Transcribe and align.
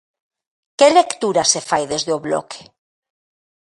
Que 0.77 0.87
lectura 0.99 1.43
se 1.51 1.61
fai 1.69 1.83
desde 1.93 2.11
o 2.17 2.23
Bloque? 2.27 2.61